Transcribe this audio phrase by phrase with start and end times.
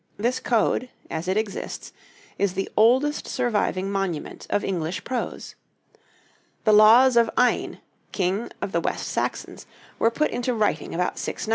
[0.17, 1.93] This code, as it exists,
[2.39, 5.53] is the oldest surviving monument of English prose.
[6.63, 9.67] The laws of Ine, King of the West Saxons,
[9.99, 11.49] were put into writing about 690.